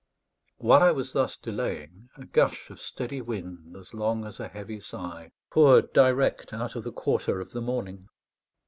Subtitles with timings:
[0.57, 4.79] While I was thus delaying, a gush of steady wind, as long as a heavy
[4.79, 8.07] sigh, poured direct out of the quarter of the morning.